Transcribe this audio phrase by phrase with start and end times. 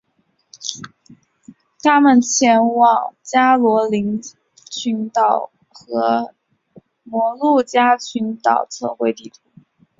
[1.83, 4.19] 他们继续前往加罗林
[4.71, 6.33] 群岛和
[7.03, 9.61] 摩鹿加群岛测绘地图。